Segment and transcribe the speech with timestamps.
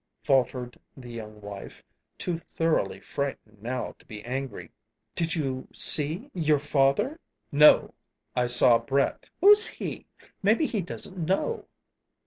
[0.23, 1.83] faltered the young wife,
[2.17, 4.71] too thoroughly frightened now to be angry.
[5.13, 7.19] "Did you see your father?"
[7.51, 7.93] "No;
[8.35, 10.07] I saw Brett." "Who's he?
[10.41, 11.67] Maybe he doesn't know."